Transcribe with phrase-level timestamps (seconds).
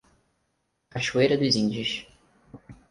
[0.89, 1.91] Cachoeira dos Índios